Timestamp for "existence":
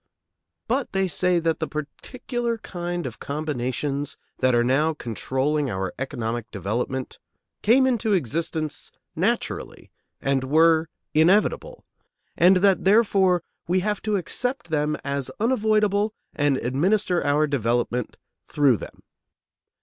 8.13-8.91